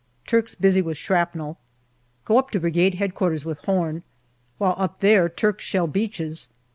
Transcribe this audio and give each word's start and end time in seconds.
Turks 0.25 0.55
busy 0.55 0.81
with 0.81 0.97
shrapnel. 0.97 1.59
Go 2.25 2.39
up 2.39 2.49
to 2.49 2.59
Brigade 2.59 2.97
H.Q. 2.99 3.39
with 3.45 3.59
Horn. 3.65 4.01
While 4.57 4.73
up 4.79 4.99
there, 4.99 5.29
Turks 5.29 5.63
shell 5.63 5.85
beaches. 5.85 6.49